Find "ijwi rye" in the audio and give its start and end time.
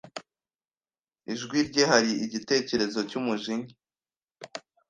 1.33-1.83